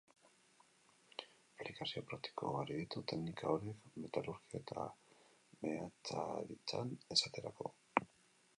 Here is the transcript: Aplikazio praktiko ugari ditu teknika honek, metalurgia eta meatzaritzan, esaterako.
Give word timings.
Aplikazio 1.63 2.01
praktiko 2.11 2.47
ugari 2.53 2.77
ditu 2.79 3.03
teknika 3.11 3.51
honek, 3.51 3.85
metalurgia 4.05 4.63
eta 4.63 4.87
meatzaritzan, 5.69 6.99
esaterako. 7.17 7.73